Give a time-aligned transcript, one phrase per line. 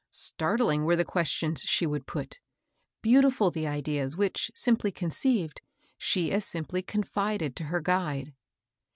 [0.09, 2.39] Startling were the questions she would put,
[3.03, 5.61] beautiful the ideas which, simply conceived,
[5.95, 8.33] she as simply confided to her guide.